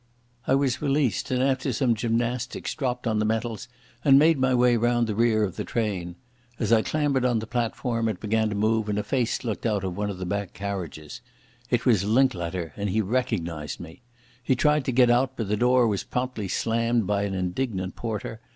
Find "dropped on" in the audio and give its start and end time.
2.73-3.19